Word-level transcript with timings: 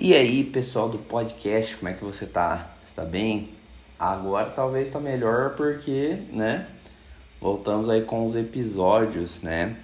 E 0.00 0.14
aí, 0.14 0.44
pessoal 0.44 0.88
do 0.88 0.96
podcast, 0.96 1.76
como 1.76 1.88
é 1.88 1.92
que 1.92 2.04
você 2.04 2.24
tá? 2.24 2.70
Está 2.86 3.04
bem? 3.04 3.48
Agora 3.98 4.48
talvez 4.48 4.86
tá 4.86 5.00
melhor 5.00 5.56
porque, 5.56 6.18
né? 6.32 6.68
Voltamos 7.40 7.88
aí 7.88 8.02
com 8.02 8.24
os 8.24 8.36
episódios, 8.36 9.42
né? 9.42 9.76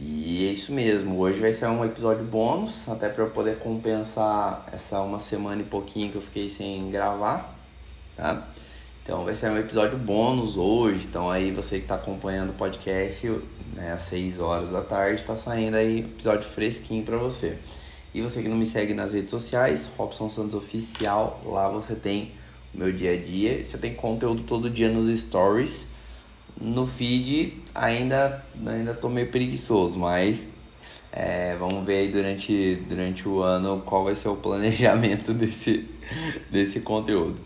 E 0.00 0.46
é 0.46 0.52
isso 0.52 0.72
mesmo. 0.72 1.18
Hoje 1.18 1.40
vai 1.40 1.52
ser 1.52 1.66
um 1.66 1.84
episódio 1.84 2.24
bônus, 2.24 2.88
até 2.88 3.08
para 3.08 3.24
eu 3.24 3.30
poder 3.30 3.58
compensar 3.58 4.66
essa 4.72 5.00
uma 5.00 5.18
semana 5.18 5.62
e 5.62 5.64
pouquinho 5.64 6.12
que 6.12 6.16
eu 6.16 6.22
fiquei 6.22 6.48
sem 6.48 6.88
gravar, 6.88 7.58
tá? 8.16 8.46
Então 9.02 9.24
vai 9.24 9.34
ser 9.34 9.50
um 9.50 9.58
episódio 9.58 9.98
bônus 9.98 10.56
hoje. 10.56 11.06
Então 11.10 11.28
aí 11.28 11.50
você 11.50 11.78
que 11.78 11.86
está 11.86 11.96
acompanhando 11.96 12.50
o 12.50 12.54
podcast, 12.54 13.26
né, 13.72 13.94
às 13.94 14.02
6 14.02 14.38
horas 14.38 14.70
da 14.70 14.82
tarde, 14.82 15.20
está 15.20 15.36
saindo 15.36 15.76
aí 15.76 15.98
episódio 15.98 16.48
fresquinho 16.48 17.02
para 17.02 17.18
você. 17.18 17.58
E 18.14 18.22
você 18.22 18.40
que 18.40 18.48
não 18.48 18.56
me 18.56 18.64
segue 18.64 18.94
nas 18.94 19.12
redes 19.12 19.32
sociais, 19.32 19.90
Robson 19.98 20.28
Santos 20.28 20.54
Oficial, 20.54 21.42
lá 21.44 21.68
você 21.68 21.96
tem 21.96 22.30
o 22.72 22.78
meu 22.78 22.92
dia 22.92 23.12
a 23.12 23.16
dia. 23.16 23.64
Você 23.64 23.76
tem 23.76 23.92
conteúdo 23.92 24.44
todo 24.44 24.70
dia 24.70 24.88
nos 24.88 25.08
stories. 25.18 25.88
No 26.60 26.86
feed 26.86 27.60
ainda, 27.74 28.46
ainda 28.64 28.94
tô 28.94 29.08
meio 29.08 29.26
preguiçoso, 29.26 29.98
mas 29.98 30.48
é, 31.10 31.56
vamos 31.56 31.84
ver 31.84 31.96
aí 31.96 32.08
durante, 32.08 32.76
durante 32.88 33.28
o 33.28 33.42
ano 33.42 33.82
qual 33.84 34.04
vai 34.04 34.14
ser 34.14 34.28
o 34.28 34.36
planejamento 34.38 35.34
desse, 35.34 35.84
desse 36.48 36.78
conteúdo. 36.80 37.40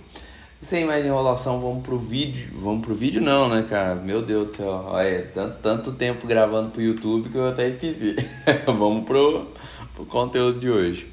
Sem 0.60 0.84
mais 0.84 1.06
enrolação, 1.06 1.60
vamos 1.60 1.84
pro 1.84 1.96
vídeo. 1.96 2.50
Vamos 2.54 2.84
pro 2.84 2.94
vídeo 2.94 3.22
não, 3.22 3.48
né, 3.48 3.64
cara? 3.66 3.94
Meu 3.94 4.20
Deus 4.20 4.48
do 4.48 4.56
céu. 4.56 4.84
Olha, 4.88 5.30
tanto, 5.32 5.58
tanto 5.62 5.92
tempo 5.92 6.26
gravando 6.26 6.70
pro 6.70 6.82
YouTube 6.82 7.30
que 7.30 7.38
eu 7.38 7.48
até 7.48 7.68
esqueci. 7.68 8.16
vamos 8.66 9.04
pro, 9.04 9.46
pro 9.98 10.06
conteúdo 10.06 10.60
de 10.60 10.70
hoje. 10.70 11.10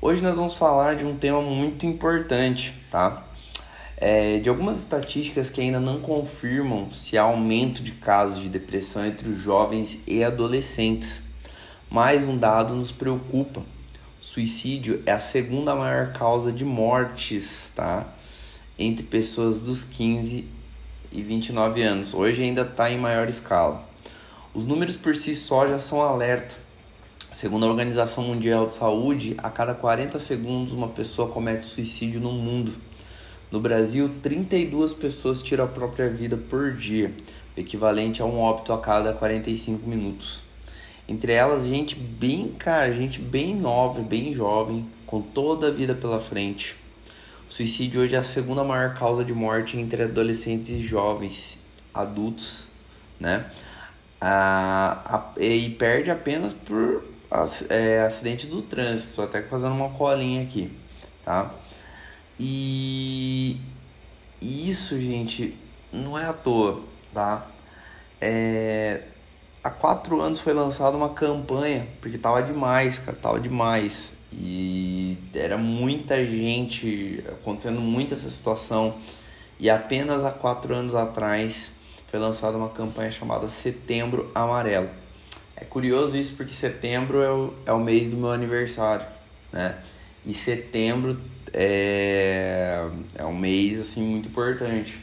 Hoje 0.00 0.22
nós 0.22 0.36
vamos 0.36 0.56
falar 0.56 0.94
de 0.94 1.04
um 1.04 1.16
tema 1.16 1.42
muito 1.42 1.84
importante, 1.84 2.72
tá? 2.92 3.26
É, 3.96 4.38
de 4.38 4.48
algumas 4.48 4.78
estatísticas 4.78 5.50
que 5.50 5.60
ainda 5.60 5.80
não 5.80 6.00
confirmam 6.00 6.88
se 6.92 7.18
há 7.18 7.22
aumento 7.22 7.82
de 7.82 7.90
casos 7.90 8.40
de 8.40 8.48
depressão 8.48 9.04
entre 9.04 9.28
os 9.28 9.40
jovens 9.42 9.98
e 10.06 10.22
adolescentes. 10.22 11.20
Mais 11.90 12.24
um 12.24 12.38
dado 12.38 12.72
nos 12.72 12.92
preocupa. 12.92 13.62
Suicídio 14.20 15.02
é 15.04 15.10
a 15.10 15.18
segunda 15.18 15.74
maior 15.74 16.12
causa 16.12 16.52
de 16.52 16.64
mortes, 16.64 17.72
tá? 17.74 18.06
entre 18.78 19.04
pessoas 19.04 19.60
dos 19.60 19.82
15 19.82 20.46
e 21.10 21.20
29 21.22 21.82
anos. 21.82 22.14
Hoje 22.14 22.44
ainda 22.44 22.62
está 22.62 22.92
em 22.92 22.98
maior 22.98 23.28
escala. 23.28 23.84
Os 24.54 24.66
números 24.66 24.94
por 24.94 25.16
si 25.16 25.34
só 25.34 25.66
já 25.66 25.80
são 25.80 26.00
alerta. 26.00 26.65
Segundo 27.36 27.66
a 27.66 27.68
Organização 27.68 28.24
Mundial 28.24 28.66
de 28.66 28.72
Saúde, 28.72 29.36
a 29.42 29.50
cada 29.50 29.74
40 29.74 30.18
segundos 30.18 30.72
uma 30.72 30.88
pessoa 30.88 31.28
comete 31.28 31.66
suicídio 31.66 32.18
no 32.18 32.32
mundo. 32.32 32.72
No 33.50 33.60
Brasil, 33.60 34.10
32 34.22 34.94
pessoas 34.94 35.42
tiram 35.42 35.66
a 35.66 35.68
própria 35.68 36.08
vida 36.08 36.38
por 36.38 36.72
dia, 36.72 37.14
equivalente 37.54 38.22
a 38.22 38.24
um 38.24 38.38
óbito 38.38 38.72
a 38.72 38.80
cada 38.80 39.12
45 39.12 39.86
minutos. 39.86 40.42
Entre 41.06 41.30
elas, 41.30 41.66
gente 41.66 41.94
bem, 41.94 42.54
cara, 42.58 42.90
gente 42.90 43.20
bem 43.20 43.54
nova, 43.54 44.00
bem 44.00 44.32
jovem, 44.32 44.88
com 45.04 45.20
toda 45.20 45.68
a 45.68 45.70
vida 45.70 45.94
pela 45.94 46.18
frente. 46.18 46.74
O 47.46 47.52
suicídio 47.52 48.00
hoje 48.00 48.14
é 48.14 48.18
a 48.18 48.24
segunda 48.24 48.64
maior 48.64 48.94
causa 48.94 49.22
de 49.22 49.34
morte 49.34 49.76
entre 49.76 50.04
adolescentes 50.04 50.70
e 50.70 50.80
jovens 50.80 51.58
adultos, 51.92 52.66
né? 53.20 53.44
Ah, 54.18 55.34
e 55.38 55.68
perde 55.68 56.10
apenas 56.10 56.54
por 56.54 57.04
é, 57.68 58.00
acidente 58.00 58.46
do 58.46 58.62
trânsito. 58.62 59.10
Estou 59.10 59.24
até 59.24 59.42
fazendo 59.42 59.74
uma 59.74 59.90
colinha 59.90 60.42
aqui, 60.42 60.70
tá? 61.24 61.50
E 62.38 63.58
isso, 64.40 65.00
gente, 65.00 65.56
não 65.92 66.18
é 66.18 66.26
à 66.26 66.32
toa, 66.32 66.82
tá? 67.12 67.46
É, 68.20 69.02
há 69.62 69.70
quatro 69.70 70.20
anos 70.20 70.40
foi 70.40 70.52
lançada 70.52 70.96
uma 70.96 71.10
campanha, 71.10 71.88
porque 72.00 72.18
tava 72.18 72.42
demais, 72.42 72.98
cara, 72.98 73.16
tava 73.16 73.40
demais. 73.40 74.12
E 74.32 75.16
era 75.34 75.56
muita 75.56 76.24
gente 76.26 77.24
acontecendo 77.28 77.80
muito 77.80 78.12
essa 78.12 78.28
situação. 78.28 78.94
E 79.58 79.70
apenas 79.70 80.24
há 80.24 80.30
quatro 80.30 80.74
anos 80.74 80.94
atrás 80.94 81.72
foi 82.08 82.20
lançada 82.20 82.56
uma 82.56 82.68
campanha 82.68 83.10
chamada 83.10 83.48
Setembro 83.48 84.30
Amarelo. 84.34 84.90
É 85.56 85.64
curioso 85.64 86.16
isso 86.16 86.34
porque 86.36 86.52
setembro 86.52 87.22
é 87.22 87.30
o, 87.30 87.54
é 87.64 87.72
o 87.72 87.80
mês 87.80 88.10
do 88.10 88.16
meu 88.16 88.30
aniversário, 88.30 89.06
né? 89.52 89.76
E 90.24 90.34
setembro 90.34 91.18
é, 91.52 92.88
é 93.14 93.24
um 93.24 93.36
mês 93.36 93.80
assim 93.80 94.02
muito 94.02 94.28
importante. 94.28 95.00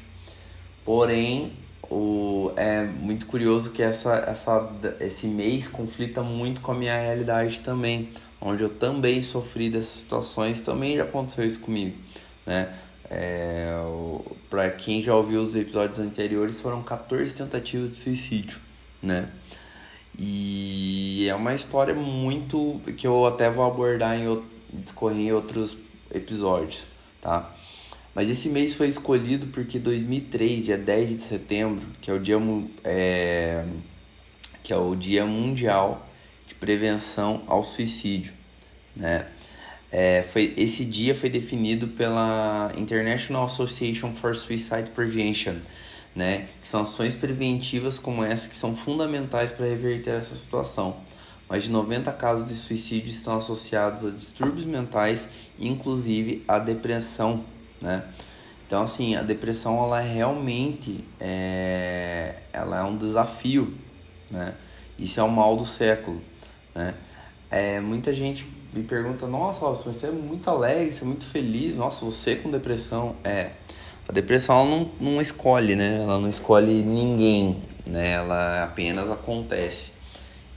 Porém, 0.85 1.53
o, 1.89 2.51
é 2.55 2.83
muito 2.83 3.25
curioso 3.25 3.71
que 3.71 3.81
essa, 3.81 4.23
essa, 4.27 4.69
esse 4.99 5.27
mês 5.27 5.67
conflita 5.67 6.21
muito 6.21 6.61
com 6.61 6.71
a 6.71 6.75
minha 6.75 6.97
realidade 6.97 7.61
também 7.61 8.09
onde 8.43 8.61
eu 8.61 8.69
também 8.69 9.21
sofri 9.21 9.69
dessas 9.69 10.01
situações, 10.01 10.59
também 10.59 10.97
já 10.97 11.03
aconteceu 11.03 11.45
isso 11.45 11.61
comigo, 11.61 11.95
né? 12.45 12.73
É, 13.09 13.71
para 14.49 14.69
quem 14.71 15.01
já 15.01 15.15
ouviu 15.15 15.39
os 15.39 15.55
episódios 15.55 15.99
anteriores, 15.99 16.59
foram 16.59 16.83
14 16.83 17.33
tentativas 17.33 17.91
de 17.91 17.95
suicídio, 17.95 18.59
né? 19.01 19.29
E 20.17 21.27
é 21.27 21.35
uma 21.35 21.53
história 21.55 21.93
muito 21.93 22.81
que 22.97 23.07
eu 23.07 23.25
até 23.25 23.49
vou 23.49 23.65
abordar 23.65 24.17
em 24.17 24.41
discorrer 24.73 25.19
em 25.19 25.31
outros 25.31 25.77
episódios, 26.13 26.83
tá? 27.21 27.53
Mas 28.13 28.29
esse 28.29 28.47
mês 28.47 28.73
foi 28.75 28.87
escolhido 28.87 29.47
porque 29.47 29.79
2003, 29.79 30.65
dia 30.65 30.77
10 30.77 31.15
de 31.15 31.21
setembro, 31.23 31.87
que 31.99 32.11
é 32.11 32.13
o 32.13 32.19
dia 32.19 32.37
é, 32.83 33.65
que 34.61 34.71
é 34.71 34.77
o 34.77 34.95
dia 34.95 35.25
mundial 35.25 36.07
de 36.47 36.53
prevenção 36.53 37.41
ao 37.47 37.63
suicídio, 37.63 38.33
né? 38.95 39.25
É, 39.91 40.23
foi, 40.23 40.53
esse 40.57 40.85
dia 40.85 41.13
foi 41.13 41.29
definido 41.29 41.87
pela 41.87 42.71
International 42.75 43.45
Association 43.45 44.11
for 44.11 44.35
Suicide 44.35 44.89
Prevention, 44.89 45.55
né? 46.15 46.47
Que 46.61 46.67
são 46.67 46.81
ações 46.81 47.15
preventivas 47.15 47.97
como 47.97 48.23
essa 48.23 48.49
que 48.49 48.55
são 48.55 48.75
fundamentais 48.75 49.51
para 49.51 49.65
reverter 49.65 50.11
essa 50.11 50.35
situação. 50.35 50.97
Mais 51.49 51.63
de 51.63 51.71
90 51.71 52.11
casos 52.13 52.47
de 52.47 52.53
suicídio 52.53 53.09
estão 53.09 53.37
associados 53.37 54.05
a 54.05 54.09
distúrbios 54.09 54.65
mentais, 54.65 55.27
inclusive 55.59 56.43
a 56.47 56.57
depressão, 56.57 57.43
né? 57.81 58.03
Então, 58.65 58.81
assim, 58.83 59.15
a 59.15 59.21
depressão, 59.21 59.77
ela 59.83 60.01
é 60.01 60.13
realmente 60.13 61.03
é, 61.19 62.37
ela 62.51 62.79
é 62.79 62.83
um 62.83 62.97
desafio, 62.97 63.77
né? 64.31 64.55
Isso 64.97 65.19
é 65.19 65.23
o 65.23 65.29
mal 65.29 65.55
do 65.55 65.65
século, 65.65 66.21
né? 66.73 66.95
É, 67.51 67.79
muita 67.79 68.11
gente 68.13 68.47
me 68.73 68.81
pergunta, 68.81 69.27
nossa, 69.27 69.59
você 69.83 70.07
é 70.07 70.11
muito 70.11 70.49
alegre, 70.49 70.91
você 70.91 71.03
é 71.03 71.05
muito 71.05 71.25
feliz, 71.25 71.75
nossa, 71.75 72.03
você 72.03 72.35
com 72.35 72.49
depressão. 72.49 73.15
É, 73.23 73.51
a 74.07 74.11
depressão 74.11 74.55
ela 74.55 74.69
não, 74.69 74.91
não 74.99 75.21
escolhe, 75.21 75.75
né? 75.75 75.97
Ela 76.01 76.19
não 76.19 76.29
escolhe 76.29 76.83
ninguém, 76.83 77.61
né? 77.85 78.11
Ela 78.11 78.63
apenas 78.63 79.09
acontece. 79.09 79.91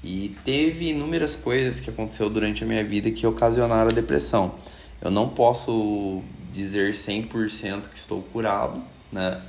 E 0.03 0.37
teve 0.45 0.91
inúmeras 0.91 1.37
coisas 1.37 1.81
que 1.81 1.91
aconteceu 1.91 2.31
durante 2.31 2.62
a 2.62 2.67
minha 2.67 2.84
vida 2.84 3.11
que 3.11 3.27
ocasionaram 3.27 3.89
a 3.89 3.93
depressão. 3.93 4.55
Eu 5.01 5.11
não 5.11 5.28
posso 5.28 6.22
dizer 6.53 6.93
100% 6.93 7.89
que 7.89 7.97
estou 7.97 8.22
curado, 8.22 8.83
né? 9.13 9.41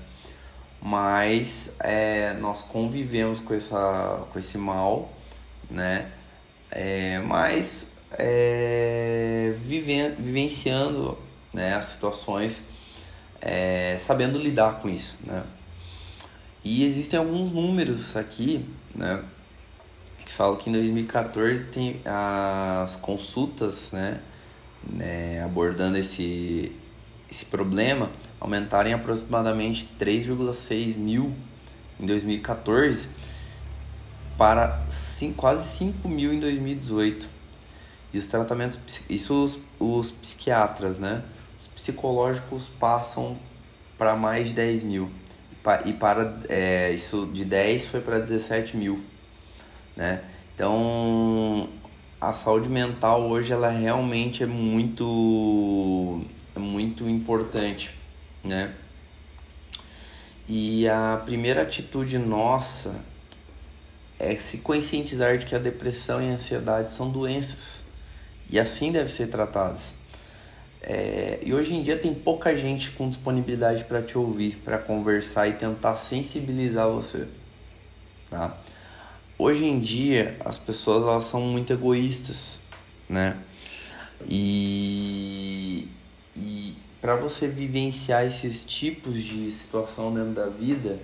Mas 0.81 1.71
é, 1.79 2.33
nós 2.39 2.61
convivemos 2.61 3.39
com, 3.39 3.53
essa, 3.53 4.25
com 4.31 4.37
esse 4.37 4.57
mal, 4.57 5.11
né? 5.69 6.11
É, 6.71 7.19
mas 7.19 7.89
é, 8.11 9.53
viven, 9.61 10.13
vivenciando 10.17 11.17
né, 11.53 11.75
as 11.75 11.85
situações, 11.85 12.61
é, 13.41 13.97
sabendo 13.99 14.37
lidar 14.37 14.79
com 14.79 14.89
isso. 14.89 15.17
Né? 15.23 15.43
E 16.63 16.83
existem 16.83 17.17
alguns 17.17 17.51
números 17.51 18.15
aqui 18.15 18.65
né, 18.95 19.23
que 20.25 20.31
falam 20.31 20.57
que 20.57 20.69
em 20.69 20.73
2014 20.73 21.67
tem 21.67 22.01
as 22.05 22.95
consultas 22.97 23.91
né, 23.91 24.19
né, 24.91 25.43
abordando 25.43 25.97
esse, 25.97 26.71
esse 27.29 27.45
problema 27.45 28.09
aumentaram 28.39 28.89
em 28.89 28.93
aproximadamente 28.93 29.89
3,6 29.99 30.97
mil 30.97 31.33
em 31.99 32.05
2014 32.05 33.07
para 34.37 34.85
quase 35.35 35.77
5 35.77 36.07
mil 36.07 36.33
em 36.33 36.39
2018. 36.39 37.29
E 38.13 38.17
os 38.17 38.27
tratamentos, 38.27 38.79
isso 39.09 39.43
os, 39.43 39.57
os 39.79 40.11
psiquiatras, 40.11 40.97
né? 40.97 41.23
Os 41.57 41.67
psicológicos 41.67 42.67
passam 42.79 43.37
para 43.97 44.15
mais 44.15 44.49
de 44.49 44.53
10 44.53 44.83
mil. 44.83 45.11
E 45.85 45.91
para 45.91 46.33
é, 46.47 46.91
isso 46.91 47.25
de 47.33 47.43
10 47.43 47.87
foi 47.87 47.99
para 47.99 48.19
17 48.19 48.77
mil, 48.77 49.03
né? 49.97 50.23
Então 50.55 51.67
a 52.21 52.33
saúde 52.33 52.69
mental 52.69 53.23
hoje 53.27 53.51
ela 53.51 53.69
realmente 53.69 54.43
é 54.43 54.45
muito 54.45 56.21
é 56.55 56.59
muito 56.59 57.07
importante, 57.09 57.93
né? 58.43 58.73
E 60.47 60.87
a 60.87 61.21
primeira 61.25 61.63
atitude 61.63 62.17
nossa 62.17 62.95
é 64.17 64.33
se 64.37 64.59
conscientizar 64.59 65.37
de 65.37 65.45
que 65.45 65.53
a 65.53 65.59
depressão 65.59 66.21
e 66.21 66.29
a 66.29 66.33
ansiedade 66.33 66.93
são 66.93 67.09
doenças 67.09 67.83
e 68.49 68.57
assim 68.57 68.91
devem 68.91 69.09
ser 69.09 69.27
tratadas. 69.27 69.95
É, 70.89 71.39
e 71.43 71.53
hoje 71.53 71.73
em 71.73 71.83
dia 71.83 71.97
tem 71.97 72.13
pouca 72.13 72.55
gente 72.55 72.91
com 72.91 73.09
disponibilidade 73.09 73.83
para 73.83 74.01
te 74.01 74.17
ouvir, 74.17 74.55
para 74.63 74.77
conversar 74.77 75.45
e 75.45 75.51
tentar 75.51 75.97
sensibilizar 75.97 76.87
você, 76.87 77.27
tá? 78.29 78.57
Hoje 79.37 79.65
em 79.65 79.81
dia 79.81 80.37
as 80.45 80.57
pessoas 80.57 81.03
elas 81.03 81.25
são 81.25 81.41
muito 81.41 81.73
egoístas, 81.73 82.61
né? 83.09 83.35
E, 84.29 85.89
e 86.37 86.73
para 87.01 87.17
você 87.17 87.49
vivenciar 87.49 88.25
esses 88.25 88.63
tipos 88.63 89.21
de 89.21 89.51
situação 89.51 90.13
dentro 90.13 90.31
da 90.31 90.47
vida, 90.47 90.99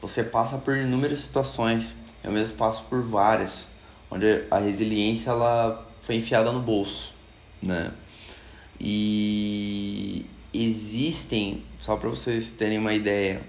você 0.00 0.24
passa 0.24 0.56
por 0.56 0.74
inúmeras 0.74 1.18
situações. 1.18 1.94
Eu 2.24 2.32
mesmo 2.32 2.56
passo 2.56 2.82
por 2.84 3.02
várias, 3.02 3.68
onde 4.10 4.46
a 4.50 4.58
resiliência 4.58 5.28
ela 5.28 5.86
foi 6.00 6.14
enfiada 6.14 6.50
no 6.50 6.60
bolso, 6.60 7.12
né? 7.62 7.92
E 8.80 10.26
existem, 10.52 11.62
só 11.80 11.96
para 11.96 12.08
vocês 12.08 12.52
terem 12.52 12.78
uma 12.78 12.94
ideia, 12.94 13.42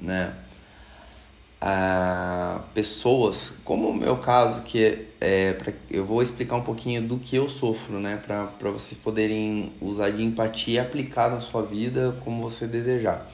né? 0.00 0.34
a 1.60 2.60
pessoas, 2.74 3.54
como 3.64 3.88
o 3.88 3.94
meu 3.94 4.18
caso, 4.18 4.62
que 4.62 4.84
é, 4.84 5.48
é 5.48 5.52
pra, 5.54 5.72
eu 5.90 6.04
vou 6.04 6.22
explicar 6.22 6.56
um 6.56 6.62
pouquinho 6.62 7.02
do 7.02 7.18
que 7.18 7.34
eu 7.36 7.48
sofro, 7.48 7.98
né, 7.98 8.20
para 8.24 8.70
vocês 8.70 8.96
poderem 8.96 9.72
usar 9.80 10.10
de 10.10 10.22
empatia 10.22 10.74
e 10.74 10.78
aplicar 10.78 11.30
na 11.30 11.40
sua 11.40 11.62
vida 11.62 12.16
como 12.20 12.42
você 12.42 12.66
desejar. 12.66 13.26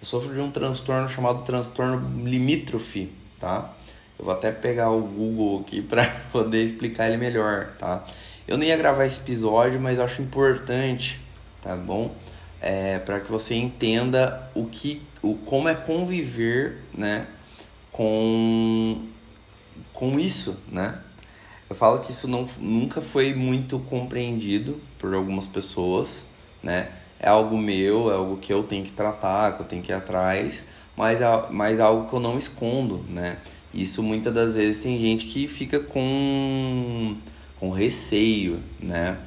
Eu 0.00 0.06
sofro 0.06 0.32
de 0.32 0.40
um 0.40 0.50
transtorno 0.50 1.08
chamado 1.08 1.42
transtorno 1.42 2.26
limítrofe, 2.26 3.10
tá? 3.38 3.74
Eu 4.18 4.24
vou 4.24 4.34
até 4.34 4.50
pegar 4.50 4.90
o 4.90 5.00
Google 5.00 5.60
aqui 5.60 5.80
para 5.82 6.04
poder 6.32 6.62
explicar 6.62 7.08
ele 7.08 7.16
melhor, 7.16 7.74
tá? 7.78 8.04
Eu 8.46 8.56
nem 8.56 8.70
ia 8.70 8.76
gravar 8.76 9.06
esse 9.06 9.20
episódio, 9.20 9.80
mas 9.80 10.00
acho 10.00 10.22
importante, 10.22 11.20
tá 11.62 11.76
bom? 11.76 12.14
É, 12.60 12.98
para 12.98 13.20
que 13.20 13.30
você 13.30 13.54
entenda 13.54 14.50
o 14.54 14.66
que, 14.66 15.02
o 15.22 15.34
como 15.34 15.68
é 15.68 15.74
conviver, 15.74 16.78
né, 16.92 17.28
com, 17.92 19.06
com 19.92 20.18
isso, 20.18 20.58
né? 20.72 20.98
Eu 21.70 21.76
falo 21.76 22.00
que 22.00 22.10
isso 22.10 22.26
não, 22.26 22.48
nunca 22.58 23.02
foi 23.02 23.34
muito 23.34 23.78
compreendido 23.80 24.80
por 24.98 25.14
algumas 25.14 25.46
pessoas, 25.46 26.24
né? 26.62 26.88
É 27.20 27.28
algo 27.28 27.58
meu, 27.58 28.10
é 28.10 28.14
algo 28.14 28.38
que 28.38 28.52
eu 28.52 28.62
tenho 28.62 28.84
que 28.84 28.92
tratar, 28.92 29.56
que 29.56 29.62
eu 29.62 29.66
tenho 29.66 29.82
que 29.82 29.92
ir 29.92 29.94
atrás, 29.94 30.64
mas, 30.96 31.20
é, 31.20 31.26
mas 31.50 31.78
é 31.78 31.82
algo 31.82 32.08
que 32.08 32.14
eu 32.14 32.20
não 32.20 32.38
escondo, 32.38 33.04
né? 33.08 33.36
Isso 33.72 34.02
muitas 34.02 34.32
das 34.32 34.54
vezes 34.54 34.78
tem 34.78 34.98
gente 34.98 35.26
que 35.26 35.46
fica 35.46 35.78
com, 35.78 37.16
com 37.58 37.70
receio, 37.70 38.60
né? 38.80 39.18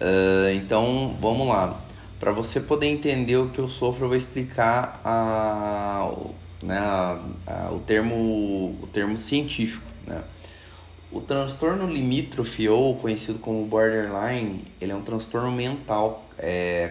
Uh, 0.00 0.52
então, 0.54 1.16
vamos 1.20 1.46
lá. 1.46 1.78
Para 2.18 2.32
você 2.32 2.60
poder 2.60 2.86
entender 2.86 3.36
o 3.36 3.48
que 3.48 3.58
eu 3.58 3.68
sofro, 3.68 4.04
eu 4.04 4.08
vou 4.08 4.16
explicar 4.16 5.00
a, 5.04 6.08
né, 6.62 6.78
a, 6.78 7.20
a, 7.46 7.70
o, 7.72 7.80
termo, 7.80 8.76
o 8.80 8.88
termo 8.92 9.16
científico. 9.16 9.84
Né? 10.06 10.22
O 11.10 11.20
transtorno 11.20 11.86
limítrofe, 11.86 12.68
ou 12.68 12.96
conhecido 12.96 13.38
como 13.38 13.64
borderline, 13.66 14.64
ele 14.80 14.92
é 14.92 14.94
um 14.94 15.02
transtorno 15.02 15.52
mental 15.52 16.24
é, 16.38 16.90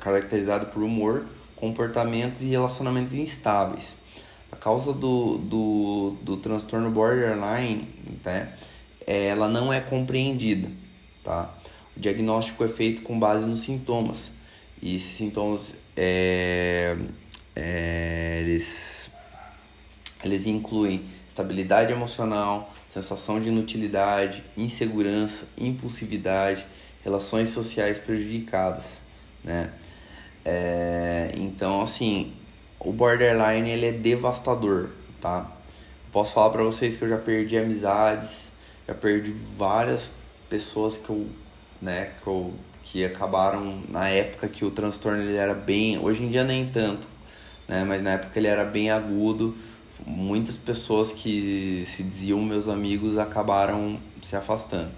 caracterizado, 0.00 0.66
por 0.66 0.82
humor, 0.82 1.24
comportamentos 1.54 2.42
e 2.42 2.46
relacionamentos 2.46 3.14
instáveis. 3.14 3.96
Causa 4.66 4.92
do, 4.92 5.38
do, 5.38 6.16
do 6.22 6.36
transtorno 6.38 6.90
borderline, 6.90 7.88
né, 8.24 8.52
ela 9.06 9.48
não 9.48 9.72
é 9.72 9.80
compreendida. 9.80 10.68
Tá? 11.22 11.54
O 11.96 12.00
diagnóstico 12.00 12.64
é 12.64 12.68
feito 12.68 13.02
com 13.02 13.16
base 13.16 13.46
nos 13.46 13.60
sintomas. 13.60 14.32
E 14.82 14.96
esses 14.96 15.10
sintomas 15.10 15.76
é, 15.96 16.96
é, 17.54 18.40
eles, 18.42 19.08
eles 20.24 20.46
incluem 20.48 21.04
estabilidade 21.28 21.92
emocional, 21.92 22.74
sensação 22.88 23.40
de 23.40 23.50
inutilidade, 23.50 24.42
insegurança, 24.56 25.46
impulsividade, 25.56 26.66
relações 27.04 27.50
sociais 27.50 27.98
prejudicadas, 27.98 29.00
né? 29.44 29.70
É, 30.44 31.30
então, 31.36 31.82
assim, 31.82 32.32
o 32.80 32.92
borderline 32.92 33.70
ele 33.70 33.86
é 33.86 33.92
devastador, 33.92 34.90
tá? 35.20 35.50
Posso 36.12 36.32
falar 36.32 36.50
para 36.50 36.62
vocês 36.62 36.96
que 36.96 37.04
eu 37.04 37.08
já 37.08 37.18
perdi 37.18 37.58
amizades, 37.58 38.50
já 38.86 38.94
perdi 38.94 39.32
várias 39.32 40.10
pessoas 40.48 40.96
que 40.96 41.10
eu, 41.10 41.26
né, 41.80 42.12
que 42.22 42.26
eu 42.26 42.54
que 42.86 43.04
acabaram 43.04 43.82
na 43.88 44.08
época 44.08 44.48
que 44.48 44.64
o 44.64 44.70
transtorno 44.70 45.20
ele 45.20 45.36
era 45.36 45.54
bem, 45.54 45.98
hoje 45.98 46.22
em 46.22 46.30
dia 46.30 46.44
nem 46.44 46.66
tanto, 46.66 47.08
né? 47.66 47.84
Mas 47.84 48.00
na 48.00 48.12
época 48.12 48.38
ele 48.38 48.46
era 48.46 48.64
bem 48.64 48.90
agudo. 48.90 49.56
Muitas 50.06 50.56
pessoas 50.56 51.10
que 51.10 51.84
se 51.84 52.04
diziam 52.04 52.40
meus 52.40 52.68
amigos 52.68 53.18
acabaram 53.18 53.98
se 54.22 54.36
afastando. 54.36 54.92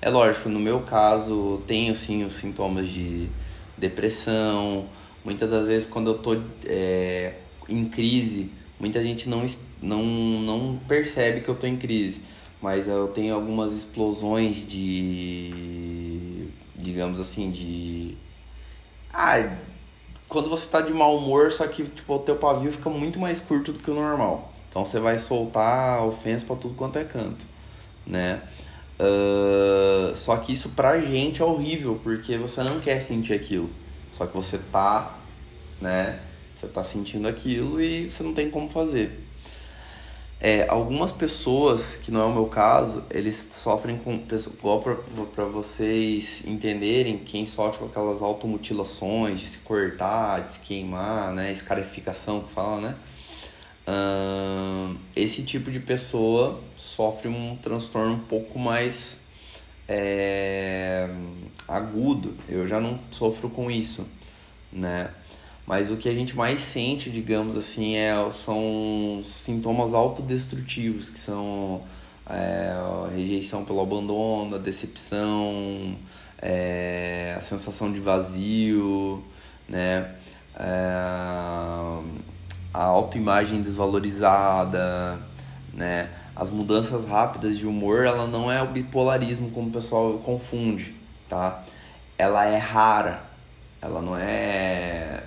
É 0.00 0.08
lógico, 0.08 0.48
no 0.48 0.60
meu 0.60 0.80
caso, 0.82 1.60
tenho 1.66 1.94
sim 1.96 2.24
os 2.24 2.34
sintomas 2.34 2.88
de 2.88 3.28
depressão. 3.76 4.86
Muitas 5.24 5.50
das 5.50 5.66
vezes, 5.66 5.88
quando 5.88 6.10
eu 6.10 6.18
tô 6.18 6.36
é, 6.66 7.34
em 7.68 7.84
crise, 7.84 8.50
muita 8.78 9.02
gente 9.02 9.28
não, 9.28 9.46
não, 9.80 10.02
não 10.02 10.80
percebe 10.88 11.40
que 11.40 11.48
eu 11.48 11.54
tô 11.54 11.66
em 11.66 11.76
crise. 11.76 12.22
Mas 12.60 12.86
eu 12.86 13.08
tenho 13.08 13.34
algumas 13.34 13.72
explosões 13.72 14.66
de. 14.66 16.48
digamos 16.76 17.18
assim, 17.18 17.50
de. 17.50 18.16
Ah, 19.12 19.56
quando 20.28 20.48
você 20.48 20.68
tá 20.68 20.80
de 20.80 20.92
mau 20.92 21.18
humor, 21.18 21.50
só 21.52 21.66
que 21.66 21.82
tipo, 21.84 22.14
o 22.14 22.18
teu 22.20 22.36
pavio 22.36 22.70
fica 22.72 22.88
muito 22.88 23.18
mais 23.18 23.40
curto 23.40 23.72
do 23.72 23.80
que 23.80 23.90
o 23.90 23.94
normal. 23.94 24.52
Então 24.68 24.84
você 24.84 24.98
vai 24.98 25.18
soltar 25.18 26.06
ofensa 26.06 26.46
para 26.46 26.56
tudo 26.56 26.74
quanto 26.74 26.98
é 26.98 27.04
canto, 27.04 27.44
né? 28.06 28.40
Uh, 28.98 30.14
só 30.14 30.36
que 30.36 30.52
isso 30.52 30.70
pra 30.70 31.00
gente 31.00 31.42
é 31.42 31.44
horrível, 31.44 32.00
porque 32.02 32.38
você 32.38 32.62
não 32.62 32.80
quer 32.80 33.02
sentir 33.02 33.34
aquilo. 33.34 33.68
Só 34.12 34.26
que 34.26 34.34
você 34.34 34.58
tá, 34.70 35.18
né? 35.80 36.20
Você 36.54 36.66
tá 36.68 36.84
sentindo 36.84 37.26
aquilo 37.26 37.80
e 37.80 38.08
você 38.08 38.22
não 38.22 38.32
tem 38.32 38.50
como 38.50 38.68
fazer. 38.68 39.18
É, 40.40 40.66
algumas 40.68 41.12
pessoas, 41.12 41.94
que 41.96 42.10
não 42.10 42.20
é 42.20 42.24
o 42.24 42.32
meu 42.32 42.46
caso, 42.46 43.04
eles 43.10 43.46
sofrem 43.52 43.96
com. 43.96 44.20
Igual 44.58 44.80
para 44.80 45.44
vocês 45.44 46.42
entenderem, 46.44 47.18
quem 47.18 47.46
sofre 47.46 47.78
com 47.78 47.86
aquelas 47.86 48.20
automutilações, 48.20 49.40
de 49.40 49.46
se 49.46 49.58
cortar, 49.58 50.40
de 50.40 50.54
se 50.54 50.60
queimar, 50.60 51.32
né? 51.32 51.52
Escarificação 51.52 52.40
que 52.40 52.50
fala, 52.50 52.80
né? 52.80 52.96
esse 55.16 55.42
tipo 55.42 55.70
de 55.70 55.80
pessoa 55.80 56.60
sofre 56.76 57.28
um 57.28 57.56
transtorno 57.56 58.14
um 58.14 58.20
pouco 58.20 58.58
mais 58.58 59.18
é, 59.88 61.08
agudo. 61.66 62.36
Eu 62.48 62.66
já 62.66 62.80
não 62.80 62.98
sofro 63.10 63.48
com 63.48 63.70
isso, 63.70 64.06
né? 64.72 65.10
Mas 65.66 65.90
o 65.90 65.96
que 65.96 66.08
a 66.08 66.14
gente 66.14 66.36
mais 66.36 66.60
sente, 66.60 67.08
digamos 67.08 67.56
assim, 67.56 67.96
é, 67.96 68.14
são 68.32 69.20
sintomas 69.24 69.94
autodestrutivos, 69.94 71.08
que 71.08 71.18
são 71.18 71.80
é, 72.28 72.74
rejeição 73.14 73.64
pelo 73.64 73.80
abandono, 73.80 74.56
a 74.56 74.58
decepção, 74.58 75.96
é, 76.40 77.34
a 77.36 77.40
sensação 77.40 77.92
de 77.92 78.00
vazio, 78.00 79.22
né? 79.68 80.14
É, 80.58 80.92
a 82.74 82.84
autoimagem 82.84 83.62
desvalorizada, 83.62 85.20
né? 85.72 86.08
As 86.34 86.50
mudanças 86.50 87.04
rápidas 87.04 87.58
de 87.58 87.66
humor, 87.66 88.04
ela 88.04 88.26
não 88.26 88.50
é 88.50 88.62
o 88.62 88.66
bipolarismo 88.66 89.50
como 89.50 89.68
o 89.68 89.72
pessoal 89.72 90.14
confunde, 90.18 90.94
tá? 91.28 91.62
Ela 92.16 92.46
é 92.46 92.56
rara, 92.56 93.22
ela 93.80 94.00
não 94.00 94.16
é 94.16 95.24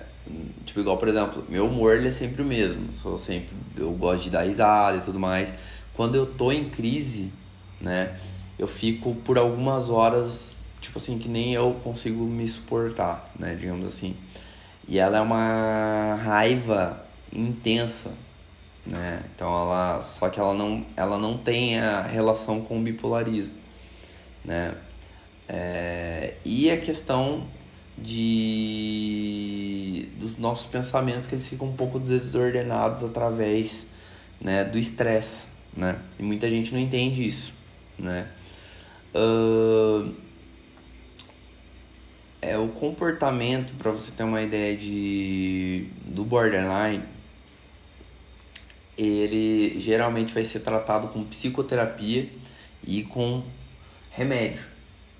Tipo, 0.64 0.80
igual, 0.80 0.98
por 0.98 1.08
exemplo, 1.08 1.44
meu 1.48 1.66
humor 1.66 1.96
ele 1.96 2.08
é 2.08 2.10
sempre 2.10 2.42
o 2.42 2.44
mesmo. 2.44 2.92
Sou 2.92 3.16
sempre. 3.16 3.54
Eu 3.76 3.92
gosto 3.92 4.24
de 4.24 4.30
dar 4.30 4.42
risada 4.42 4.98
e 4.98 5.00
tudo 5.00 5.18
mais. 5.18 5.54
Quando 5.94 6.16
eu 6.16 6.26
tô 6.26 6.50
em 6.52 6.68
crise, 6.68 7.32
né? 7.80 8.16
Eu 8.58 8.66
fico 8.66 9.14
por 9.16 9.38
algumas 9.38 9.88
horas, 9.88 10.56
tipo 10.80 10.98
assim, 10.98 11.18
que 11.18 11.28
nem 11.28 11.54
eu 11.54 11.76
consigo 11.84 12.24
me 12.24 12.46
suportar, 12.48 13.30
né? 13.38 13.54
Digamos 13.54 13.86
assim. 13.86 14.16
E 14.88 14.98
ela 14.98 15.18
é 15.18 15.20
uma 15.20 16.14
raiva 16.22 17.04
intensa, 17.32 18.12
né? 18.90 19.22
Então 19.34 19.48
ela. 19.48 20.00
Só 20.00 20.28
que 20.28 20.38
ela 20.38 20.54
não, 20.54 20.86
ela 20.96 21.18
não 21.18 21.36
tem 21.36 21.78
a 21.78 22.02
relação 22.02 22.60
com 22.60 22.78
o 22.78 22.80
bipolarismo, 22.80 23.54
né? 24.44 24.74
É, 25.48 26.34
e 26.44 26.70
a 26.70 26.76
questão 26.76 27.46
de 27.98 28.46
dos 30.18 30.36
nossos 30.36 30.66
pensamentos 30.66 31.26
que 31.26 31.34
eles 31.34 31.48
ficam 31.48 31.68
um 31.68 31.76
pouco 31.76 31.98
desordenados 31.98 33.02
através 33.02 33.86
né, 34.40 34.64
do 34.64 34.78
estresse, 34.78 35.46
né? 35.76 35.98
E 36.18 36.22
muita 36.22 36.50
gente 36.50 36.72
não 36.72 36.80
entende 36.80 37.26
isso, 37.26 37.52
né? 37.98 38.28
Uh, 39.14 40.12
é 42.42 42.58
o 42.58 42.68
comportamento 42.68 43.72
para 43.74 43.90
você 43.90 44.10
ter 44.10 44.24
uma 44.24 44.42
ideia 44.42 44.76
de 44.76 45.86
do 46.04 46.24
borderline 46.24 47.02
ele 48.96 49.78
geralmente 49.80 50.32
vai 50.32 50.44
ser 50.44 50.60
tratado 50.60 51.08
com 51.08 51.24
psicoterapia 51.24 52.28
e 52.86 53.02
com 53.02 53.42
remédio, 54.10 54.64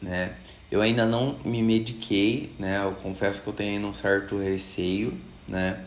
né? 0.01 0.35
Eu 0.71 0.81
ainda 0.81 1.07
não 1.07 1.37
me 1.45 1.63
mediquei, 1.63 2.51
né? 2.59 2.83
Eu 2.83 2.93
confesso 2.93 3.43
que 3.43 3.49
eu 3.49 3.53
tenho 3.53 3.73
ainda 3.73 3.87
um 3.87 3.93
certo 3.93 4.39
receio, 4.39 5.17
né? 5.47 5.81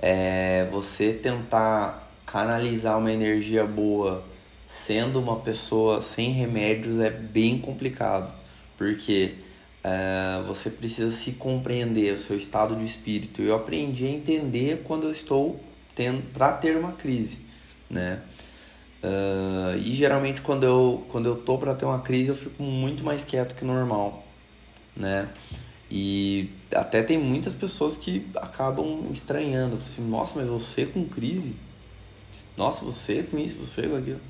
É 0.00 0.68
você 0.70 1.12
tentar 1.12 2.10
canalizar 2.26 2.98
uma 2.98 3.12
energia 3.12 3.66
boa 3.66 4.24
sendo 4.68 5.18
uma 5.18 5.36
pessoa 5.36 6.02
sem 6.02 6.30
remédios 6.30 6.98
é 6.98 7.10
bem 7.10 7.58
complicado, 7.58 8.32
porque 8.76 9.34
é, 9.82 10.42
você 10.46 10.70
precisa 10.70 11.10
se 11.10 11.32
compreender, 11.32 12.12
o 12.12 12.18
seu 12.18 12.36
estado 12.36 12.76
de 12.76 12.84
espírito. 12.84 13.40
Eu 13.40 13.54
aprendi 13.54 14.04
a 14.04 14.10
entender 14.10 14.82
quando 14.84 15.04
eu 15.04 15.10
estou 15.10 15.58
para 16.32 16.52
ter 16.52 16.76
uma 16.76 16.92
crise, 16.92 17.40
né? 17.90 18.20
Uh, 19.02 19.78
e 19.78 19.94
geralmente 19.94 20.40
quando 20.42 20.64
eu 20.64 21.06
quando 21.08 21.26
eu 21.26 21.36
tô 21.36 21.56
para 21.56 21.72
ter 21.72 21.84
uma 21.84 22.00
crise 22.00 22.30
eu 22.30 22.34
fico 22.34 22.60
muito 22.64 23.04
mais 23.04 23.24
quieto 23.24 23.54
que 23.54 23.64
normal, 23.64 24.24
né? 24.96 25.28
E 25.90 26.50
até 26.74 27.02
tem 27.02 27.16
muitas 27.16 27.52
pessoas 27.52 27.96
que 27.96 28.26
acabam 28.36 29.10
estranhando, 29.10 29.76
assim, 29.76 30.02
nossa, 30.02 30.38
mas 30.38 30.48
você 30.48 30.84
com 30.84 31.04
crise? 31.06 31.56
Nossa, 32.56 32.84
você 32.84 33.22
com 33.22 33.38
isso, 33.38 33.56
você 33.56 33.88
com 33.88 33.96
aquilo. 33.96 34.20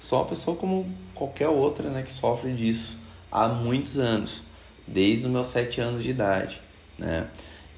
Só 0.00 0.16
uma 0.16 0.24
pessoa 0.26 0.56
como 0.56 0.90
qualquer 1.14 1.48
outra, 1.48 1.88
né, 1.88 2.02
que 2.02 2.10
sofre 2.10 2.52
disso 2.52 2.98
há 3.30 3.48
muitos 3.48 3.98
anos, 3.98 4.44
desde 4.86 5.26
os 5.26 5.32
meus 5.32 5.48
sete 5.48 5.80
anos 5.80 6.02
de 6.02 6.10
idade, 6.10 6.60
né? 6.98 7.28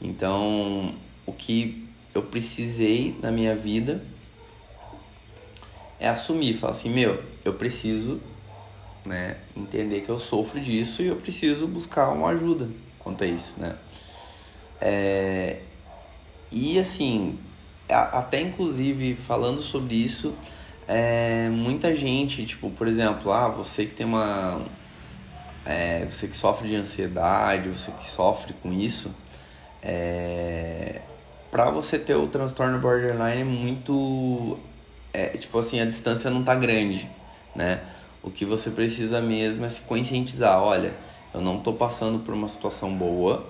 Então, 0.00 0.94
o 1.24 1.32
que 1.32 1.85
eu 2.16 2.22
precisei 2.22 3.14
na 3.22 3.30
minha 3.30 3.54
vida 3.54 4.02
é 6.00 6.08
assumir, 6.08 6.54
falar 6.54 6.72
assim, 6.72 6.88
meu, 6.88 7.22
eu 7.44 7.54
preciso, 7.54 8.20
né, 9.04 9.36
entender 9.54 10.00
que 10.00 10.08
eu 10.08 10.18
sofro 10.18 10.58
disso 10.60 11.02
e 11.02 11.08
eu 11.08 11.16
preciso 11.16 11.66
buscar 11.66 12.10
uma 12.10 12.28
ajuda 12.30 12.70
quanto 12.98 13.22
a 13.22 13.26
isso, 13.26 13.54
né? 13.58 13.76
É, 14.80 15.60
e 16.50 16.78
assim, 16.78 17.38
até 17.88 18.40
inclusive 18.40 19.14
falando 19.14 19.60
sobre 19.60 19.94
isso, 19.94 20.34
é, 20.88 21.48
muita 21.50 21.94
gente, 21.94 22.46
tipo, 22.46 22.70
por 22.70 22.88
exemplo, 22.88 23.30
ah, 23.32 23.48
você 23.48 23.86
que 23.86 23.94
tem 23.94 24.06
uma. 24.06 24.62
É, 25.64 26.04
você 26.04 26.28
que 26.28 26.36
sofre 26.36 26.68
de 26.68 26.76
ansiedade, 26.76 27.68
você 27.68 27.90
que 27.90 28.08
sofre 28.08 28.52
com 28.62 28.72
isso, 28.72 29.12
é, 29.82 31.00
para 31.50 31.70
você 31.70 31.98
ter 31.98 32.14
o 32.14 32.26
transtorno 32.26 32.78
borderline 32.78 33.42
é 33.42 33.44
muito. 33.44 34.58
É, 35.12 35.28
tipo 35.28 35.58
assim, 35.58 35.80
a 35.80 35.84
distância 35.84 36.30
não 36.30 36.42
tá 36.42 36.54
grande, 36.54 37.08
né? 37.54 37.80
O 38.22 38.30
que 38.30 38.44
você 38.44 38.70
precisa 38.70 39.20
mesmo 39.20 39.64
é 39.64 39.68
se 39.68 39.80
conscientizar: 39.82 40.60
olha, 40.60 40.94
eu 41.32 41.40
não 41.40 41.60
tô 41.60 41.72
passando 41.72 42.18
por 42.18 42.34
uma 42.34 42.48
situação 42.48 42.94
boa, 42.94 43.46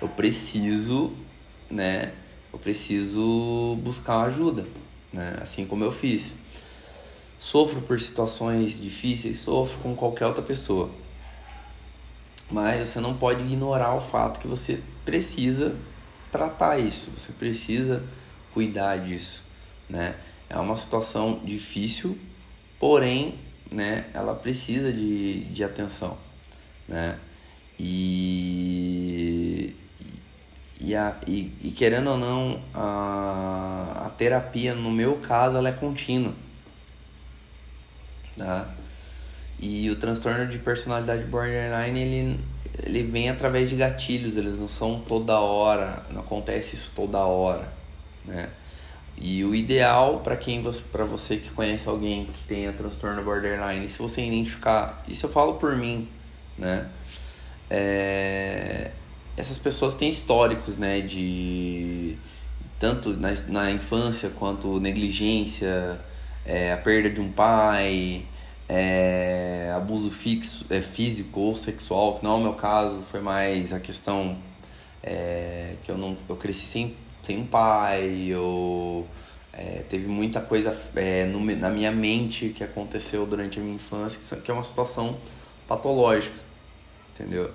eu 0.00 0.08
preciso, 0.08 1.12
né? 1.70 2.12
Eu 2.52 2.58
preciso 2.58 3.76
buscar 3.82 4.22
ajuda, 4.22 4.66
né? 5.12 5.36
Assim 5.40 5.66
como 5.66 5.84
eu 5.84 5.92
fiz. 5.92 6.36
Sofro 7.38 7.80
por 7.82 8.00
situações 8.00 8.80
difíceis, 8.80 9.40
sofro 9.40 9.78
com 9.78 9.94
qualquer 9.94 10.26
outra 10.26 10.42
pessoa. 10.42 10.90
Mas 12.50 12.88
você 12.88 13.00
não 13.00 13.14
pode 13.14 13.42
ignorar 13.42 13.94
o 13.94 14.00
fato 14.00 14.40
que 14.40 14.46
você 14.46 14.80
precisa 15.04 15.74
tratar 16.30 16.78
isso, 16.78 17.10
você 17.10 17.32
precisa 17.32 18.02
cuidar 18.52 18.96
disso, 18.98 19.44
né? 19.88 20.14
É 20.48 20.56
uma 20.58 20.76
situação 20.76 21.40
difícil, 21.44 22.18
porém, 22.78 23.38
né, 23.70 24.06
ela 24.14 24.34
precisa 24.34 24.92
de, 24.92 25.44
de 25.44 25.64
atenção, 25.64 26.16
né? 26.88 27.18
E, 27.78 28.96
e, 30.80 30.94
a, 30.94 31.16
e, 31.26 31.52
e 31.60 31.70
querendo 31.72 32.10
ou 32.10 32.18
não, 32.18 32.62
a, 32.72 34.04
a 34.06 34.10
terapia, 34.10 34.74
no 34.74 34.90
meu 34.90 35.16
caso, 35.16 35.56
ela 35.56 35.68
é 35.68 35.72
contínua, 35.72 36.32
tá? 38.36 38.72
E 39.58 39.90
o 39.90 39.96
transtorno 39.96 40.46
de 40.46 40.58
personalidade 40.58 41.24
borderline, 41.24 42.00
ele 42.00 42.40
ele 42.84 43.02
vem 43.02 43.28
através 43.28 43.68
de 43.68 43.76
gatilhos, 43.76 44.36
eles 44.36 44.58
não 44.58 44.68
são 44.68 45.00
toda 45.00 45.38
hora, 45.38 46.02
não 46.10 46.20
acontece 46.20 46.74
isso 46.74 46.92
toda 46.94 47.18
hora, 47.18 47.68
né? 48.24 48.48
E 49.18 49.42
o 49.44 49.54
ideal 49.54 50.20
para 50.20 50.36
quem 50.36 50.60
você, 50.60 50.82
para 50.92 51.04
você 51.04 51.38
que 51.38 51.50
conhece 51.50 51.88
alguém 51.88 52.26
que 52.26 52.42
tenha 52.44 52.72
transtorno 52.72 53.22
borderline, 53.22 53.88
se 53.88 53.98
você 53.98 54.24
identificar, 54.24 55.02
isso 55.08 55.26
eu 55.26 55.30
falo 55.30 55.54
por 55.54 55.74
mim, 55.76 56.06
né? 56.58 56.88
É, 57.70 58.90
essas 59.36 59.58
pessoas 59.58 59.94
têm 59.94 60.10
históricos, 60.10 60.76
né, 60.76 61.00
de 61.00 62.16
tanto 62.78 63.16
na, 63.16 63.32
na 63.48 63.70
infância 63.70 64.30
quanto 64.30 64.78
negligência, 64.80 65.98
é, 66.44 66.72
a 66.72 66.76
perda 66.76 67.10
de 67.10 67.20
um 67.20 67.32
pai, 67.32 68.24
é, 68.68 69.72
abuso 69.74 70.10
fixo, 70.10 70.66
é, 70.70 70.80
físico 70.80 71.40
ou 71.40 71.56
sexual, 71.56 72.14
que 72.14 72.24
não 72.24 72.32
é 72.32 72.34
o 72.34 72.40
meu 72.40 72.54
caso, 72.54 73.00
foi 73.02 73.20
mais 73.20 73.72
a 73.72 73.80
questão 73.80 74.36
é, 75.02 75.74
que 75.82 75.90
eu 75.90 75.96
não 75.96 76.16
eu 76.28 76.36
cresci 76.36 76.66
sem, 76.66 76.96
sem 77.22 77.38
um 77.38 77.46
pai, 77.46 78.26
eu 78.28 79.06
é, 79.52 79.84
teve 79.88 80.06
muita 80.08 80.40
coisa 80.40 80.76
é, 80.96 81.24
no, 81.26 81.40
na 81.56 81.70
minha 81.70 81.90
mente 81.92 82.50
que 82.50 82.62
aconteceu 82.64 83.24
durante 83.26 83.58
a 83.58 83.62
minha 83.62 83.76
infância, 83.76 84.38
que 84.40 84.50
é 84.50 84.54
uma 84.54 84.64
situação 84.64 85.16
patológica, 85.66 86.36
entendeu? 87.14 87.50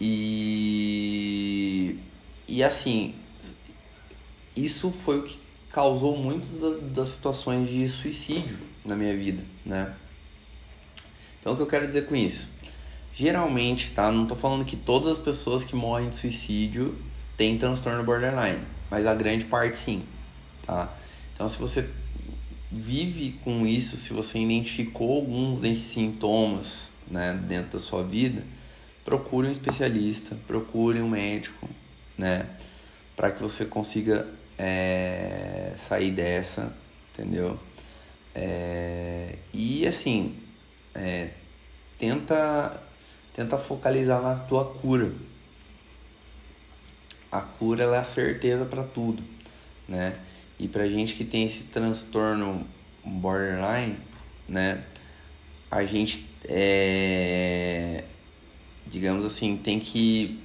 E, 0.00 1.98
e 2.48 2.62
assim, 2.62 3.14
isso 4.56 4.90
foi 4.90 5.18
o 5.20 5.22
que 5.22 5.38
causou 5.70 6.16
muitas 6.16 6.58
das, 6.58 6.78
das 6.78 7.08
situações 7.10 7.68
de 7.68 7.88
suicídio 7.88 8.58
na 8.84 8.96
minha 8.96 9.16
vida, 9.16 9.44
né? 9.64 9.94
Então 11.42 11.54
o 11.54 11.56
que 11.56 11.62
eu 11.62 11.66
quero 11.66 11.84
dizer 11.84 12.06
com 12.06 12.14
isso? 12.14 12.48
Geralmente, 13.12 13.90
tá? 13.90 14.10
Não 14.12 14.26
tô 14.26 14.36
falando 14.36 14.64
que 14.64 14.76
todas 14.76 15.10
as 15.10 15.18
pessoas 15.18 15.64
que 15.64 15.74
morrem 15.74 16.08
de 16.08 16.14
suicídio 16.16 16.96
têm 17.36 17.58
transtorno 17.58 18.04
borderline, 18.04 18.60
mas 18.88 19.04
a 19.06 19.14
grande 19.14 19.44
parte 19.46 19.76
sim, 19.76 20.04
tá? 20.64 20.96
Então 21.34 21.48
se 21.48 21.58
você 21.58 21.90
vive 22.70 23.32
com 23.44 23.66
isso, 23.66 23.96
se 23.96 24.12
você 24.12 24.38
identificou 24.38 25.16
alguns 25.16 25.60
desses 25.60 25.84
sintomas, 25.84 26.92
né, 27.10 27.38
dentro 27.48 27.72
da 27.72 27.80
sua 27.80 28.04
vida, 28.04 28.44
procure 29.04 29.48
um 29.48 29.50
especialista, 29.50 30.38
procure 30.46 31.02
um 31.02 31.08
médico, 31.08 31.68
né, 32.16 32.46
para 33.16 33.32
que 33.32 33.42
você 33.42 33.64
consiga 33.64 34.28
é, 34.56 35.74
sair 35.76 36.12
dessa, 36.12 36.72
entendeu? 37.12 37.58
É, 38.34 39.34
e 39.52 39.86
assim, 39.86 40.36
é, 41.02 41.30
tenta, 41.98 42.80
tenta 43.32 43.58
focalizar 43.58 44.22
na 44.22 44.36
tua 44.36 44.64
cura. 44.64 45.12
A 47.30 47.40
cura 47.40 47.82
é 47.84 47.98
a 47.98 48.04
certeza 48.04 48.64
para 48.64 48.84
tudo, 48.84 49.22
né? 49.88 50.12
E 50.60 50.68
pra 50.68 50.86
gente 50.86 51.14
que 51.14 51.24
tem 51.24 51.44
esse 51.44 51.64
transtorno 51.64 52.64
borderline, 53.04 53.98
né? 54.48 54.84
A 55.68 55.84
gente 55.84 56.24
é, 56.48 58.04
digamos 58.86 59.24
assim, 59.24 59.56
tem 59.56 59.80
que 59.80 60.40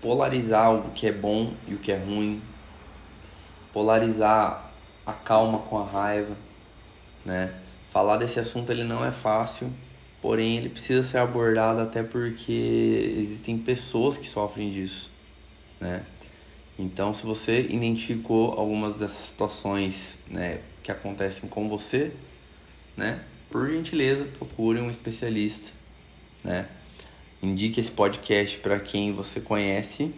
polarizar 0.00 0.74
o 0.74 0.90
que 0.90 1.06
é 1.06 1.12
bom 1.12 1.54
e 1.68 1.74
o 1.74 1.78
que 1.78 1.92
é 1.92 1.96
ruim, 1.96 2.42
polarizar 3.72 4.72
a 5.06 5.12
calma 5.12 5.58
com 5.58 5.78
a 5.78 5.84
raiva, 5.84 6.36
né? 7.24 7.54
falar 7.92 8.16
desse 8.16 8.40
assunto 8.40 8.72
ele 8.72 8.84
não 8.84 9.04
é 9.04 9.12
fácil, 9.12 9.70
porém 10.22 10.56
ele 10.56 10.68
precisa 10.68 11.02
ser 11.02 11.18
abordado 11.18 11.80
até 11.80 12.02
porque 12.02 13.12
existem 13.18 13.58
pessoas 13.58 14.16
que 14.16 14.26
sofrem 14.26 14.70
disso, 14.70 15.10
né? 15.80 16.04
Então, 16.78 17.12
se 17.12 17.26
você 17.26 17.60
identificou 17.60 18.52
algumas 18.52 18.94
dessas 18.94 19.26
situações, 19.28 20.18
né, 20.30 20.60
que 20.82 20.90
acontecem 20.90 21.48
com 21.48 21.68
você, 21.68 22.12
né, 22.96 23.20
por 23.50 23.68
gentileza, 23.68 24.24
procure 24.38 24.80
um 24.80 24.88
especialista, 24.88 25.70
né? 26.42 26.68
Indique 27.42 27.80
esse 27.80 27.90
podcast 27.90 28.58
para 28.58 28.78
quem 28.78 29.12
você 29.12 29.40
conhece 29.40 30.14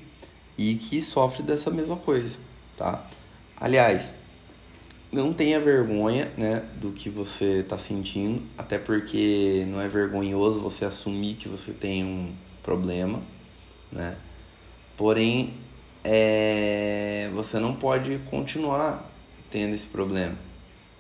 e 0.56 0.75
que 0.75 1.00
sofre 1.00 1.42
dessa 1.42 1.70
mesma 1.70 1.96
coisa, 1.96 2.38
tá? 2.76 3.08
Aliás, 3.56 4.14
não 5.14 5.33
tenha 5.33 5.61
vergonha, 5.61 6.30
né, 6.37 6.62
do 6.76 6.90
que 6.90 7.09
você 7.09 7.61
está 7.61 7.78
sentindo, 7.78 8.42
até 8.59 8.78
porque 8.78 9.64
não 9.68 9.80
é 9.80 9.88
vergonhoso 9.88 10.59
você 10.61 10.85
assumir 10.85 11.35
que 11.35 11.49
você 11.49 11.73
tem 11.73 12.04
um 12.04 12.35
problema, 12.62 13.23
né? 13.92 14.16
Porém, 14.97 15.54
é, 16.02 17.30
você 17.35 17.59
não 17.59 17.75
pode 17.75 18.18
continuar 18.30 19.11
tendo 19.50 19.75
esse 19.75 19.87
problema. 19.87 20.37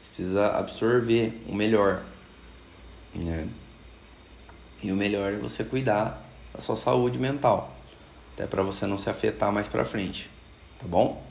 Você 0.00 0.10
precisa 0.10 0.48
absorver 0.56 1.42
o 1.48 1.54
melhor, 1.54 2.02
né? 3.14 3.48
E 4.82 4.92
o 4.92 4.96
melhor 4.96 5.32
é 5.32 5.36
você 5.36 5.64
cuidar 5.64 6.22
da 6.52 6.60
sua 6.60 6.76
saúde 6.76 7.18
mental, 7.18 7.74
até 8.34 8.46
para 8.46 8.62
você 8.62 8.86
não 8.86 8.98
se 8.98 9.10
afetar 9.10 9.50
mais 9.50 9.66
para 9.66 9.84
frente, 9.84 10.30
tá 10.78 10.86
bom? 10.86 11.22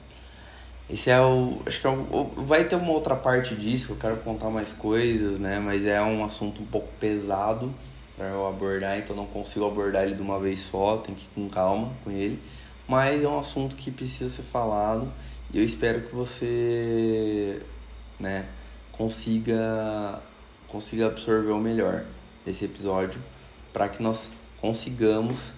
Esse 0.94 1.10
é 1.10 1.20
o. 1.20 1.60
Acho 1.66 1.82
que 1.82 1.88
é 1.88 1.90
o, 1.90 2.32
vai 2.38 2.66
ter 2.66 2.76
uma 2.76 2.92
outra 2.92 3.16
parte 3.16 3.56
disso 3.56 3.88
que 3.88 3.94
eu 3.94 3.98
quero 3.98 4.18
contar 4.18 4.52
mais 4.52 4.72
coisas, 4.72 5.40
né? 5.40 5.60
Mas 5.60 5.88
é 5.88 6.00
um 6.00 6.24
assunto 6.24 6.62
um 6.62 6.66
pouco 6.68 6.88
pesado 7.00 7.74
para 8.16 8.28
eu 8.28 8.46
abordar, 8.46 9.00
então 9.00 9.16
não 9.16 9.26
consigo 9.26 9.66
abordar 9.66 10.04
ele 10.04 10.14
de 10.14 10.22
uma 10.22 10.40
vez 10.40 10.60
só, 10.60 10.98
tem 10.98 11.16
que 11.16 11.24
ir 11.24 11.30
com 11.34 11.50
calma 11.50 11.92
com 12.04 12.12
ele. 12.12 12.40
Mas 12.88 13.24
é 13.24 13.28
um 13.28 13.40
assunto 13.40 13.76
que 13.76 13.90
precisa 13.90 14.30
ser 14.30 14.44
falado 14.44 15.12
e 15.52 15.58
eu 15.58 15.66
espero 15.66 16.02
que 16.02 16.14
você, 16.14 17.60
né, 18.20 18.46
consiga 18.92 20.22
consiga 20.68 21.08
absorver 21.08 21.54
o 21.54 21.60
melhor 21.60 22.06
desse 22.46 22.66
episódio 22.66 23.20
para 23.72 23.90
que 23.90 24.04
nós 24.04 24.30
consigamos 24.62 25.54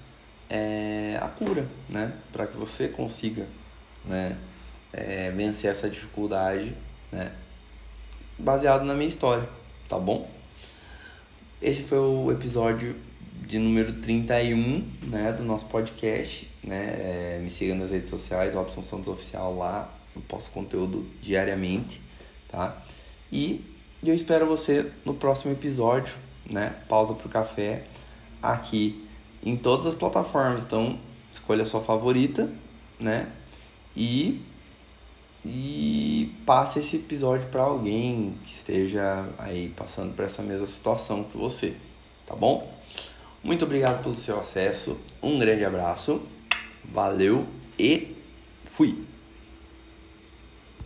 é, 0.50 1.20
a 1.22 1.28
cura, 1.28 1.68
né? 1.90 2.14
Para 2.32 2.48
que 2.48 2.56
você 2.56 2.88
consiga, 2.88 3.46
né? 4.06 4.38
É, 4.96 5.30
vencer 5.32 5.70
essa 5.70 5.90
dificuldade, 5.90 6.74
né? 7.12 7.32
Baseado 8.40 8.86
na 8.86 8.94
minha 8.94 9.08
história, 9.08 9.48
tá 9.88 10.00
bom? 10.00 10.30
Esse 11.62 11.84
foi 11.84 12.00
o 12.00 12.32
episódio 12.32 12.96
de 13.46 13.60
número 13.60 13.94
31, 13.94 14.90
né, 15.04 15.34
do 15.34 15.44
nosso 15.44 15.66
podcast, 15.66 16.50
né? 16.66 16.96
É, 16.98 17.40
me 17.42 17.50
siga 17.50 17.76
nas 17.76 17.92
redes 17.92 18.10
sociais, 18.10 18.54
Robson 18.54 18.82
Santos 18.82 19.10
Oficial 19.10 19.56
lá, 19.56 19.94
eu 20.16 20.22
posto 20.22 20.52
conteúdo 20.52 21.06
diariamente, 21.22 22.02
tá? 22.48 22.82
E 23.32 23.64
eu 24.04 24.14
espero 24.14 24.48
você 24.48 24.90
no 25.04 25.14
próximo 25.14 25.52
episódio, 25.52 26.14
né? 26.50 26.74
Pausa 26.88 27.14
pro 27.14 27.28
café 27.28 27.84
aqui 28.42 29.06
em 29.44 29.58
todas 29.58 29.86
as 29.86 29.94
plataformas. 29.94 30.64
Então, 30.64 30.98
escolha 31.32 31.64
a 31.64 31.66
sua 31.66 31.82
favorita, 31.82 32.50
né? 33.00 33.28
E 33.96 34.42
e 35.46 36.34
passe 36.46 36.80
esse 36.80 36.96
episódio 36.96 37.48
para 37.50 37.62
alguém 37.62 38.36
que 38.44 38.54
esteja 38.54 39.30
aí 39.38 39.70
passando 39.70 40.14
por 40.16 40.26
essa 40.26 40.42
mesma 40.42 40.66
situação 40.66 41.24
que 41.24 41.38
você, 41.38 41.76
tá 42.26 42.36
bom? 42.36 42.70
Muito 43.44 43.64
obrigado 43.64 44.02
pelo 44.02 44.16
seu 44.16 44.40
acesso, 44.40 44.98
um 45.22 45.38
grande 45.38 45.64
abraço, 45.64 46.22
valeu 46.84 47.46
e 47.78 48.16
fui! 48.64 49.15